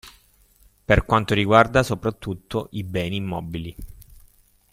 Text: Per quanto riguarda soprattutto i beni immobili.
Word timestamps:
Per 0.83 1.05
quanto 1.05 1.35
riguarda 1.35 1.83
soprattutto 1.83 2.69
i 2.71 2.83
beni 2.83 3.17
immobili. 3.17 3.75